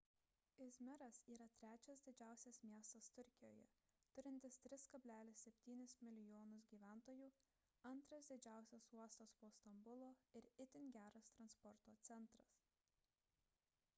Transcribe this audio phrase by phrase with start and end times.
[0.65, 3.67] izmiras yra trečias didžiausias miestas turkijoje
[4.17, 7.29] turintis 3,7 mln gyventojų
[7.91, 10.09] antras didžiausias uostas po stambulo
[10.41, 12.59] ir itin geras transporto centras